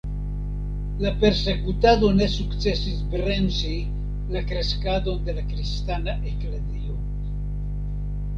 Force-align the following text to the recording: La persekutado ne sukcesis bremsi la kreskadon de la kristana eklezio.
La 1.01 1.09
persekutado 1.23 2.09
ne 2.19 2.27
sukcesis 2.35 3.03
bremsi 3.11 3.75
la 4.37 4.43
kreskadon 4.53 5.21
de 5.29 5.37
la 5.41 5.45
kristana 5.53 6.19
eklezio. 6.33 6.99